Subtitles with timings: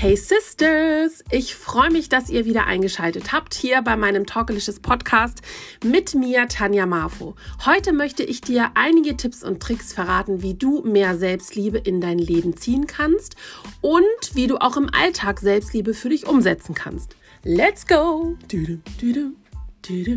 [0.00, 5.42] Hey Sisters, ich freue mich, dass ihr wieder eingeschaltet habt hier bei meinem Talkalicious Podcast
[5.84, 7.34] mit mir, Tanja Marfo.
[7.66, 12.20] Heute möchte ich dir einige Tipps und Tricks verraten, wie du mehr Selbstliebe in dein
[12.20, 13.34] Leben ziehen kannst
[13.80, 17.16] und wie du auch im Alltag Selbstliebe für dich umsetzen kannst.
[17.42, 18.36] Let's go!
[18.46, 19.34] Du, du,
[19.82, 20.14] du,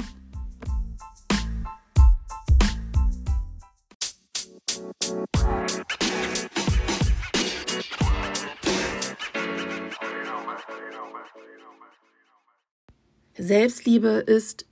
[13.41, 14.67] Selbstliebe ist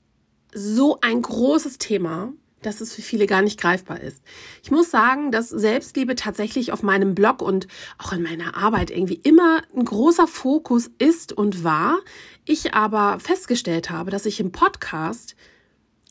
[0.54, 4.22] so ein großes Thema, dass es für viele gar nicht greifbar ist.
[4.62, 9.20] Ich muss sagen, dass Selbstliebe tatsächlich auf meinem Blog und auch in meiner Arbeit irgendwie
[9.24, 12.00] immer ein großer Fokus ist und war.
[12.46, 15.36] Ich aber festgestellt habe, dass ich im Podcast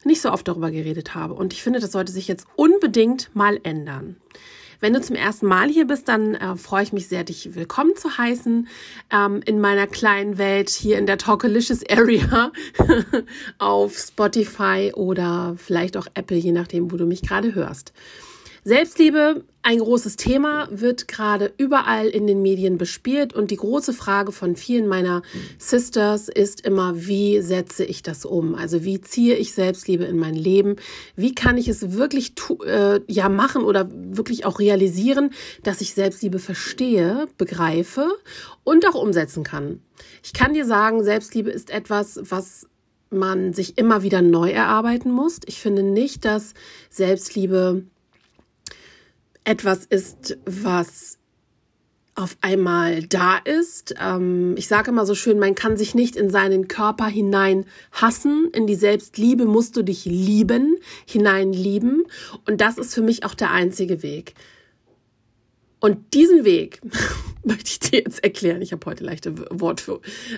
[0.05, 1.35] nicht so oft darüber geredet habe.
[1.35, 4.17] Und ich finde, das sollte sich jetzt unbedingt mal ändern.
[4.81, 7.97] Wenn du zum ersten Mal hier bist, dann äh, freue ich mich sehr, dich willkommen
[7.97, 8.69] zu heißen
[9.11, 12.53] ähm, in meiner kleinen Welt hier in der Talkalicious Area
[13.59, 17.93] auf Spotify oder vielleicht auch Apple, je nachdem, wo du mich gerade hörst.
[18.69, 24.31] Selbstliebe, ein großes Thema, wird gerade überall in den Medien bespielt und die große Frage
[24.31, 25.23] von vielen meiner
[25.57, 28.55] Sisters ist immer, wie setze ich das um?
[28.55, 30.77] Also wie ziehe ich Selbstliebe in mein Leben?
[31.17, 32.35] Wie kann ich es wirklich
[32.67, 35.31] äh, ja machen oder wirklich auch realisieren,
[35.63, 38.07] dass ich Selbstliebe verstehe, begreife
[38.65, 39.81] und auch umsetzen kann?
[40.23, 42.69] Ich kann dir sagen, Selbstliebe ist etwas, was
[43.09, 45.39] man sich immer wieder neu erarbeiten muss.
[45.47, 46.53] Ich finde nicht, dass
[46.91, 47.85] Selbstliebe
[49.49, 51.19] etwas ist, was
[52.15, 53.95] auf einmal da ist.
[53.99, 58.51] Ähm, ich sage immer so schön, man kann sich nicht in seinen Körper hinein hassen.
[58.53, 60.77] In die Selbstliebe musst du dich lieben,
[61.07, 62.05] hinein lieben.
[62.47, 64.35] Und das ist für mich auch der einzige Weg.
[65.81, 66.81] Und diesen Weg
[67.49, 68.63] möchte ich dir jetzt erklären.
[68.63, 69.89] Ich habe heute leichte Wort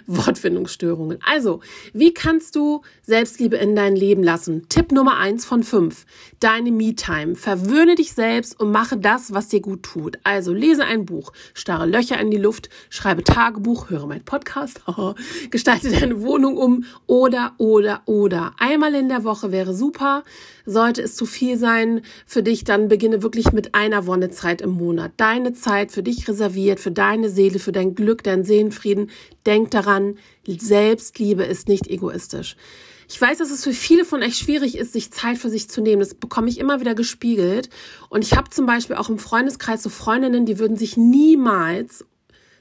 [0.07, 1.19] Wortfindungsstörungen.
[1.27, 1.61] Also,
[1.93, 4.69] wie kannst du Selbstliebe in dein Leben lassen?
[4.69, 6.07] Tipp Nummer eins von fünf.
[6.39, 7.35] Deine Me-Time.
[7.35, 10.19] Verwöhne dich selbst und mache das, was dir gut tut.
[10.25, 14.81] Also, lese ein Buch, starre Löcher in die Luft, schreibe Tagebuch, höre mein Podcast,
[15.51, 18.55] gestalte deine Wohnung um oder, oder, oder.
[18.59, 20.23] Einmal in der Woche wäre super.
[20.67, 25.13] Sollte es zu viel sein für dich, dann beginne wirklich mit einer Wonnezeit im Monat.
[25.17, 29.11] Deine Zeit für dich reserviert, für deine Seele, für dein Glück, dein Seelenfrieden.
[29.47, 32.57] Denk daran, Selbstliebe ist nicht egoistisch.
[33.09, 35.81] Ich weiß, dass es für viele von euch schwierig ist, sich Zeit für sich zu
[35.81, 35.99] nehmen.
[35.99, 37.71] Das bekomme ich immer wieder gespiegelt.
[38.09, 42.05] Und ich habe zum Beispiel auch im Freundeskreis so Freundinnen, die würden sich niemals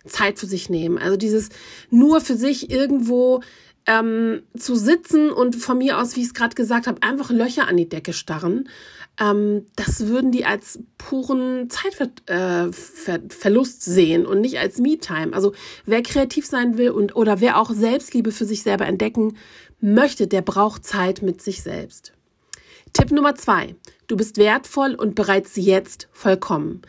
[0.09, 0.97] Zeit für sich nehmen.
[0.97, 1.49] Also dieses
[1.89, 3.41] nur für sich irgendwo
[3.85, 7.67] ähm, zu sitzen und von mir aus, wie ich es gerade gesagt habe, einfach Löcher
[7.67, 8.69] an die Decke starren,
[9.19, 15.33] ähm, das würden die als puren Zeitverlust äh, sehen und nicht als Me-Time.
[15.33, 15.53] Also
[15.85, 19.37] wer kreativ sein will und oder wer auch Selbstliebe für sich selber entdecken
[19.81, 22.13] möchte, der braucht Zeit mit sich selbst.
[22.93, 23.75] Tipp Nummer zwei.
[24.07, 26.81] Du bist wertvoll und bereits jetzt vollkommen.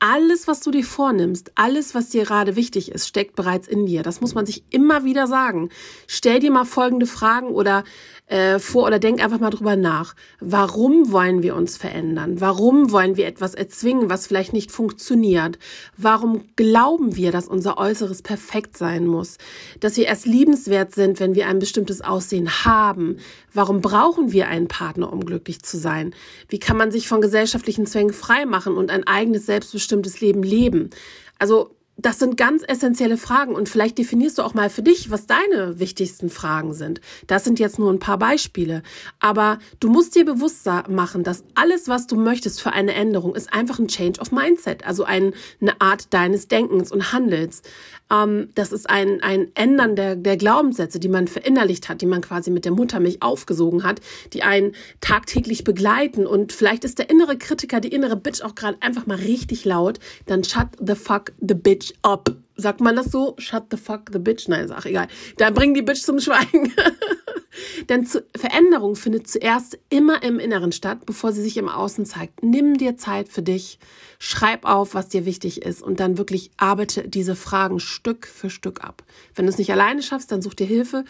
[0.00, 4.04] Alles, was du dir vornimmst, alles, was dir gerade wichtig ist, steckt bereits in dir.
[4.04, 5.70] Das muss man sich immer wieder sagen.
[6.06, 7.82] Stell dir mal folgende Fragen oder
[8.26, 10.14] äh, vor oder denk einfach mal drüber nach.
[10.38, 12.40] Warum wollen wir uns verändern?
[12.40, 15.58] Warum wollen wir etwas erzwingen, was vielleicht nicht funktioniert?
[15.96, 19.38] Warum glauben wir, dass unser Äußeres perfekt sein muss?
[19.80, 23.16] Dass wir erst liebenswert sind, wenn wir ein bestimmtes Aussehen haben?
[23.52, 26.14] Warum brauchen wir einen Partner, um glücklich zu sein?
[26.48, 29.87] Wie kann man sich von gesellschaftlichen Zwängen freimachen und ein eigenes, selbstbestimmtes
[30.20, 30.90] Leben leben?
[31.38, 35.26] Also das sind ganz essentielle Fragen und vielleicht definierst du auch mal für dich, was
[35.26, 37.00] deine wichtigsten Fragen sind.
[37.26, 38.82] Das sind jetzt nur ein paar Beispiele.
[39.18, 43.52] Aber du musst dir bewusst machen, dass alles, was du möchtest für eine Änderung, ist
[43.52, 47.62] einfach ein Change of Mindset, also ein, eine Art deines Denkens und Handelns.
[48.10, 52.20] Ähm, das ist ein, ein Ändern der, der Glaubenssätze, die man verinnerlicht hat, die man
[52.20, 54.00] quasi mit der Muttermilch aufgesogen hat,
[54.32, 56.26] die einen tagtäglich begleiten.
[56.26, 59.98] Und vielleicht ist der innere Kritiker, die innere Bitch auch gerade einfach mal richtig laut.
[60.26, 62.34] Dann shut the fuck the bitch up.
[62.56, 63.34] Sagt man das so?
[63.38, 64.48] Shut the fuck the bitch?
[64.48, 65.08] Nein, ist auch egal.
[65.36, 66.72] Dann bring die Bitch zum Schweigen.
[67.88, 72.42] Denn zu, Veränderung findet zuerst immer im Inneren statt, bevor sie sich im Außen zeigt.
[72.42, 73.78] Nimm dir Zeit für dich,
[74.18, 78.84] schreib auf, was dir wichtig ist und dann wirklich arbeite diese Fragen Stück für Stück
[78.84, 79.02] ab.
[79.34, 81.04] Wenn du es nicht alleine schaffst, dann such dir Hilfe.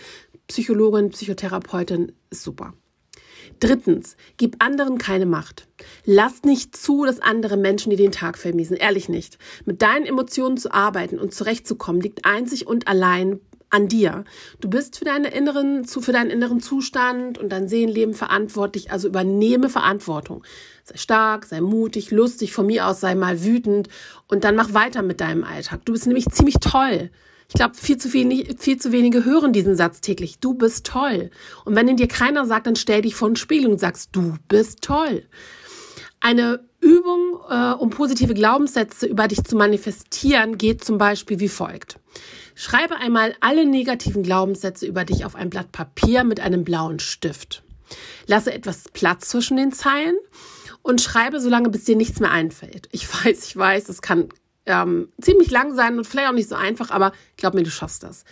[0.46, 2.72] Psychologin, Psychotherapeutin ist super.
[3.60, 5.68] Drittens, gib anderen keine Macht.
[6.04, 8.76] Lass nicht zu, dass andere Menschen dir den Tag vermiesen.
[8.76, 9.38] Ehrlich nicht.
[9.64, 13.40] Mit deinen Emotionen zu arbeiten und zurechtzukommen, liegt einzig und allein
[13.70, 14.24] an dir.
[14.60, 19.68] Du bist für deinen inneren, für deinen inneren Zustand und dein Seelenleben verantwortlich, also übernehme
[19.68, 20.42] Verantwortung.
[20.84, 23.88] Sei stark, sei mutig, lustig, von mir aus sei mal wütend
[24.26, 25.84] und dann mach weiter mit deinem Alltag.
[25.84, 27.10] Du bist nämlich ziemlich toll.
[27.48, 30.38] Ich glaube, viel zu viel, viel zu wenige hören diesen Satz täglich.
[30.38, 31.30] Du bist toll.
[31.64, 34.34] Und wenn ihn dir keiner sagt, dann stell dich vor den Spiegel und sagst, du
[34.48, 35.24] bist toll.
[36.20, 41.98] Eine Übung, äh, um positive Glaubenssätze über dich zu manifestieren, geht zum Beispiel wie folgt.
[42.54, 47.62] Schreibe einmal alle negativen Glaubenssätze über dich auf ein Blatt Papier mit einem blauen Stift.
[48.26, 50.16] Lasse etwas Platz zwischen den Zeilen
[50.82, 52.88] und schreibe so lange, bis dir nichts mehr einfällt.
[52.92, 54.28] Ich weiß, ich weiß, es kann
[54.68, 58.02] ähm, ziemlich lang sein und vielleicht auch nicht so einfach, aber glaub mir, du schaffst
[58.02, 58.24] das.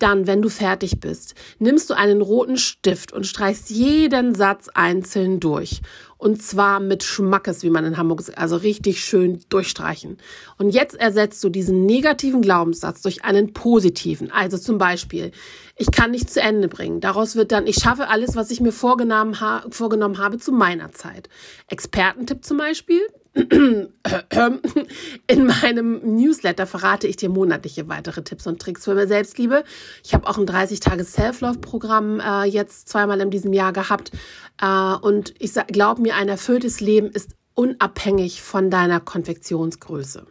[0.00, 5.38] Dann, wenn du fertig bist, nimmst du einen roten Stift und streichst jeden Satz einzeln
[5.38, 5.82] durch.
[6.18, 10.18] Und zwar mit Schmackes, wie man in Hamburg sagt, also richtig schön durchstreichen.
[10.58, 14.32] Und jetzt ersetzt du diesen negativen Glaubenssatz durch einen positiven.
[14.32, 15.30] Also zum Beispiel,
[15.76, 17.00] ich kann nicht zu Ende bringen.
[17.00, 20.90] Daraus wird dann, ich schaffe alles, was ich mir vorgenommen, ha vorgenommen habe zu meiner
[20.90, 21.28] Zeit.
[21.68, 23.02] Expertentipp zum Beispiel,
[25.26, 29.64] in meinem Newsletter verrate ich dir monatliche weitere Tipps und Tricks für mehr Selbstliebe.
[30.04, 34.12] Ich habe auch ein 30-Tage-Self-Love-Programm äh, jetzt zweimal in diesem Jahr gehabt.
[34.60, 40.26] Äh, und ich glaube mir, ein erfülltes Leben ist unabhängig von deiner Konfektionsgröße.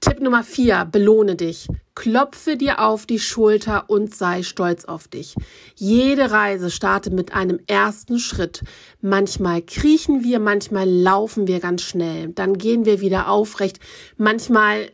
[0.00, 1.66] Tipp Nummer vier, belohne dich.
[1.96, 5.34] Klopfe dir auf die Schulter und sei stolz auf dich.
[5.74, 8.62] Jede Reise startet mit einem ersten Schritt.
[9.00, 12.28] Manchmal kriechen wir, manchmal laufen wir ganz schnell.
[12.28, 13.80] Dann gehen wir wieder aufrecht.
[14.16, 14.92] Manchmal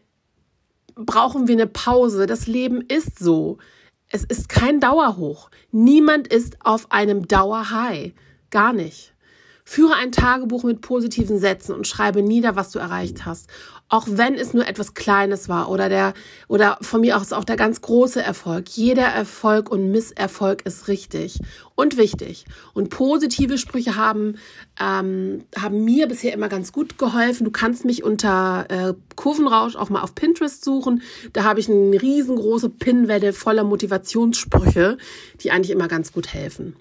[0.95, 2.25] brauchen wir eine Pause.
[2.25, 3.59] Das Leben ist so.
[4.09, 5.51] Es ist kein Dauerhoch.
[5.71, 8.15] Niemand ist auf einem Dauerhigh.
[8.49, 9.15] Gar nicht.
[9.67, 13.49] Führe ein Tagebuch mit positiven Sätzen und schreibe nieder, was du erreicht hast.
[13.95, 16.15] Auch wenn es nur etwas Kleines war oder der,
[16.49, 18.69] oder von mir aus auch der ganz große Erfolg.
[18.71, 21.39] Jeder Erfolg und Misserfolg ist richtig
[21.77, 22.45] und wichtig.
[22.73, 24.35] Und positive Sprüche haben,
[24.81, 27.45] ähm, haben mir bisher immer ganz gut geholfen.
[27.45, 31.01] Du kannst mich unter äh, Kurvenrausch auch mal auf Pinterest suchen.
[31.33, 34.99] Da habe ich eine riesengroße Pinwelle voller Motivationssprüche,
[35.41, 36.75] die eigentlich immer ganz gut helfen.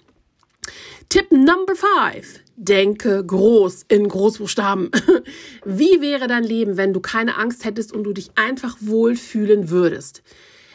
[1.10, 2.43] Tipp Number five.
[2.56, 4.92] Denke groß in Großbuchstaben.
[5.66, 10.22] Wie wäre dein Leben, wenn du keine Angst hättest und du dich einfach wohlfühlen würdest?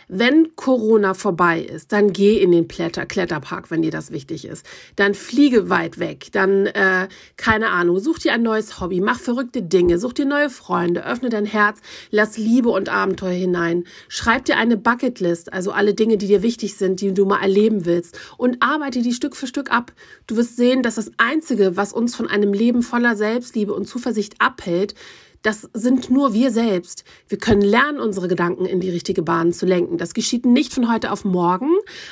[0.08, 4.64] Wenn Corona vorbei ist, dann geh in den Kletter Kletterpark, wenn dir das wichtig ist.
[4.96, 6.28] Dann fliege weit weg.
[6.32, 10.48] Dann, äh, keine Ahnung, such dir ein neues Hobby, mach verrückte Dinge, such dir neue
[10.48, 13.84] Freunde, öffne dein Herz, lass Liebe und Abenteuer hinein.
[14.08, 17.84] Schreib dir eine Bucketlist, also alle Dinge, die dir wichtig sind, die du mal erleben
[17.84, 19.92] willst und arbeite die Stück für Stück ab.
[20.26, 24.40] Du wirst sehen, dass das Einzige, was uns von einem Leben voller Selbstliebe und Zuversicht
[24.40, 24.94] abhält,
[25.42, 27.04] das sind nur wir selbst.
[27.28, 29.98] Wir können lernen, unsere Gedanken in die richtige Bahn zu lenken.
[29.98, 31.70] Das geschieht nicht von heute auf morgen,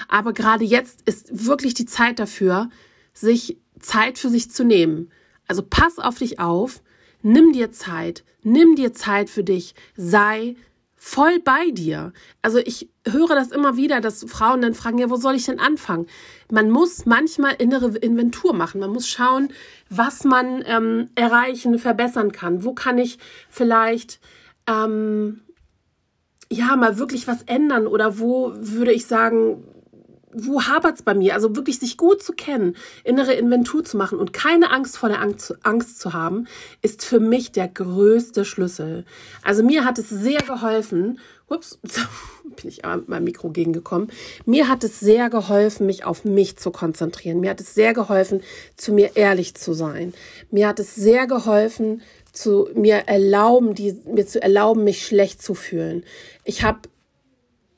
[0.09, 2.71] aber gerade jetzt ist wirklich die Zeit dafür,
[3.13, 5.11] sich Zeit für sich zu nehmen.
[5.49, 6.83] Also pass auf dich auf,
[7.23, 10.57] nimm dir Zeit, nimm dir Zeit für dich, sei
[11.07, 12.13] voll bei dir.
[12.43, 15.61] Also ich höre das immer wieder, dass Frauen dann fragen, ja, wo soll ich denn
[15.61, 16.07] anfangen?
[16.51, 18.81] Man muss manchmal innere Inventur machen.
[18.81, 19.51] Man muss schauen,
[19.89, 22.65] was man ähm, erreichen, verbessern kann.
[22.65, 24.19] Wo kann ich vielleicht
[24.67, 25.43] ähm,
[26.51, 29.63] ja mal wirklich was ändern oder wo würde ich sagen,
[30.33, 31.35] wo hapert's bei mir?
[31.35, 35.21] Also wirklich sich gut zu kennen, innere Inventur zu machen und keine Angst vor der
[35.21, 36.47] Angst, Angst zu haben,
[36.83, 39.05] ist für mich der größte Schlüssel.
[39.43, 41.19] Also mir hat es sehr geholfen,
[41.49, 41.79] ups,
[42.61, 44.11] bin ich aber mit meinem Mikro gegengekommen.
[44.45, 47.41] Mir hat es sehr geholfen, mich auf mich zu konzentrieren.
[47.41, 48.43] Mir hat es sehr geholfen,
[48.77, 50.13] zu mir ehrlich zu sein.
[50.51, 52.03] Mir hat es sehr geholfen,
[52.33, 56.05] zu mir erlauben, die, mir zu erlauben, mich schlecht zu fühlen.
[56.45, 56.81] Ich habe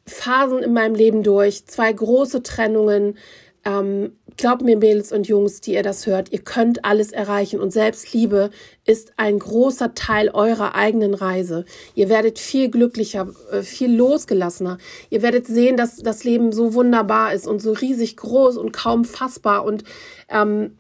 [0.09, 3.17] Phasen in meinem Leben durch, zwei große Trennungen.
[3.65, 7.73] Ähm, glaubt mir, Mädels und Jungs, die ihr das hört, ihr könnt alles erreichen und
[7.73, 8.51] Selbstliebe
[8.87, 11.65] ist ein großer Teil eurer eigenen Reise.
[11.95, 14.79] Ihr werdet viel glücklicher, äh, viel losgelassener.
[15.11, 19.05] Ihr werdet sehen, dass das Leben so wunderbar ist und so riesig groß und kaum
[19.05, 19.83] fassbar und
[20.29, 20.79] ähm,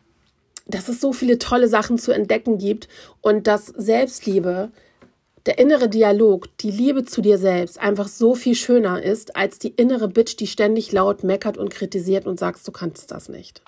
[0.67, 2.89] dass es so viele tolle Sachen zu entdecken gibt
[3.23, 4.71] und dass Selbstliebe
[5.47, 9.71] der innere Dialog, die Liebe zu dir selbst einfach so viel schöner ist als die
[9.71, 13.63] innere Bitch, die ständig laut meckert und kritisiert und sagst, du kannst das nicht.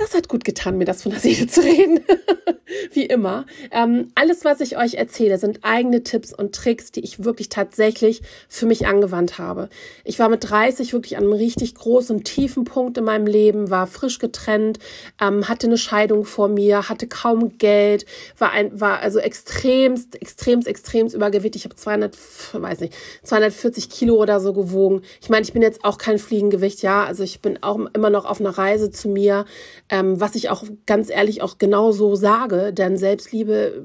[0.00, 2.00] Das hat gut getan, mir das von der Seele zu reden.
[2.92, 3.44] Wie immer.
[3.70, 8.22] Ähm, alles, was ich euch erzähle, sind eigene Tipps und Tricks, die ich wirklich tatsächlich
[8.48, 9.68] für mich angewandt habe.
[10.04, 13.86] Ich war mit 30 wirklich an einem richtig großen, tiefen Punkt in meinem Leben, war
[13.86, 14.78] frisch getrennt,
[15.20, 18.06] ähm, hatte eine Scheidung vor mir, hatte kaum Geld,
[18.38, 21.62] war ein, war also extremst, extremst, extremst übergewichtig.
[21.62, 22.16] Ich habe 200,
[22.54, 25.02] weiß nicht, 240 Kilo oder so gewogen.
[25.20, 27.04] Ich meine, ich bin jetzt auch kein Fliegengewicht, ja.
[27.04, 29.44] Also ich bin auch immer noch auf einer Reise zu mir
[29.90, 33.84] ähm, was ich auch ganz ehrlich auch genau so sage, denn Selbstliebe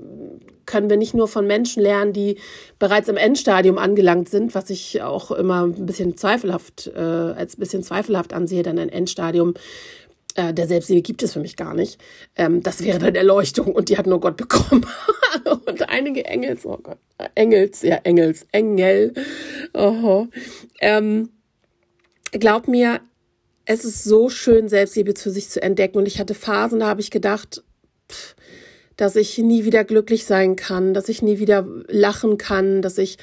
[0.65, 2.37] können wir nicht nur von Menschen lernen, die
[2.79, 7.59] bereits im Endstadium angelangt sind, was ich auch immer ein bisschen zweifelhaft, äh, als ein
[7.59, 9.55] bisschen zweifelhaft ansehe, dann ein Endstadium
[10.35, 11.99] äh, der Selbstliebe gibt es für mich gar nicht.
[12.35, 14.85] Ähm, das wäre dann Erleuchtung und die hat nur Gott bekommen.
[15.65, 16.97] und einige Engels, oh Gott,
[17.35, 19.13] Engels, ja, Engels, Engel.
[19.73, 20.27] Oh,
[20.81, 21.29] ähm,
[22.31, 22.99] glaub mir,
[23.65, 25.97] es ist so schön, Selbstliebe zu sich zu entdecken.
[25.97, 27.63] Und ich hatte Phasen, da habe ich gedacht,
[28.11, 28.35] pff,
[28.95, 33.17] dass ich nie wieder glücklich sein kann, dass ich nie wieder lachen kann, dass ich,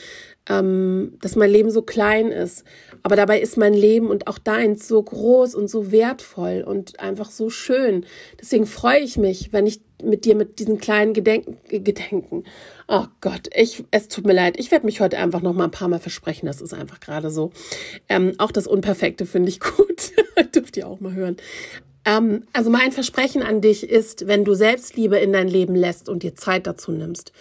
[0.48, 2.64] ähm, dass mein Leben so klein ist.
[3.02, 7.30] Aber dabei ist mein Leben und auch deins so groß und so wertvoll und einfach
[7.30, 8.06] so schön.
[8.40, 12.44] Deswegen freue ich mich, wenn ich mit dir mit diesen kleinen Gedenken, Gedenken.
[12.88, 14.58] Oh Gott, ich, es tut mir leid.
[14.58, 16.46] Ich werde mich heute einfach noch mal ein paar Mal versprechen.
[16.46, 17.52] Das ist einfach gerade so.
[18.08, 20.12] Ähm, auch das Unperfekte finde ich gut.
[20.54, 21.36] Dürft ihr auch mal hören.
[22.04, 26.22] Ähm, also mein Versprechen an dich ist, wenn du Selbstliebe in dein Leben lässt und
[26.22, 27.32] dir Zeit dazu nimmst,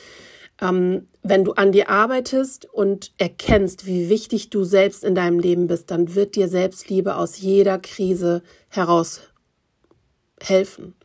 [0.61, 5.67] ähm, wenn du an dir arbeitest und erkennst, wie wichtig du selbst in deinem Leben
[5.67, 9.21] bist, dann wird dir Selbstliebe aus jeder Krise heraus
[10.39, 10.95] helfen.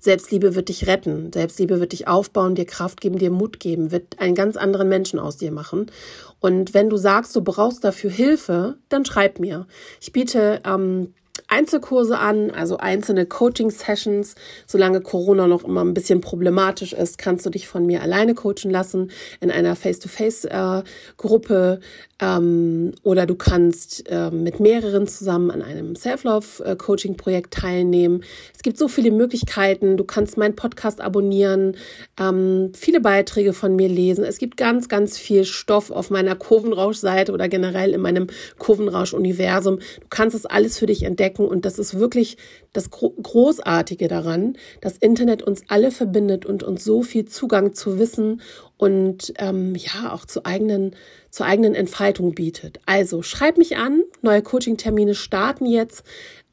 [0.00, 1.32] Selbstliebe wird dich retten.
[1.32, 5.20] Selbstliebe wird dich aufbauen, dir Kraft geben, dir Mut geben, wird einen ganz anderen Menschen
[5.20, 5.92] aus dir machen.
[6.40, 9.68] Und wenn du sagst, du brauchst dafür Hilfe, dann schreib mir.
[10.00, 11.14] Ich biete ähm,
[11.48, 14.34] Einzelkurse an, also einzelne Coaching-Sessions.
[14.66, 18.70] Solange Corona noch immer ein bisschen problematisch ist, kannst du dich von mir alleine coachen
[18.70, 19.10] lassen
[19.40, 21.80] in einer Face-to-Face-Gruppe
[22.22, 28.22] ähm, oder du kannst äh, mit mehreren zusammen an einem Self-Love-Coaching-Projekt teilnehmen.
[28.54, 29.96] Es gibt so viele Möglichkeiten.
[29.96, 31.76] Du kannst meinen Podcast abonnieren,
[32.18, 34.24] ähm, viele Beiträge von mir lesen.
[34.24, 39.78] Es gibt ganz, ganz viel Stoff auf meiner Kurvenrausch-Seite oder generell in meinem Kurvenrausch-Universum.
[39.78, 42.36] Du kannst es alles für dich entdecken und das ist wirklich
[42.72, 44.56] das Großartige daran.
[44.80, 48.40] Das Internet uns alle verbindet und uns so viel Zugang zu Wissen
[48.76, 50.96] und ähm, ja auch zu eigenen
[51.30, 52.80] zur eigenen Entfaltung bietet.
[52.84, 54.02] Also schreib mich an.
[54.20, 56.04] Neue Coaching-Termine starten jetzt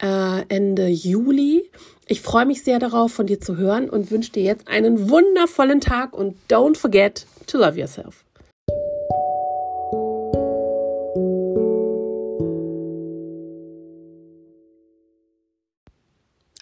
[0.01, 1.69] äh, Ende Juli.
[2.07, 5.81] Ich freue mich sehr darauf, von dir zu hören und wünsche dir jetzt einen wundervollen
[5.81, 8.23] Tag und don't forget to love yourself.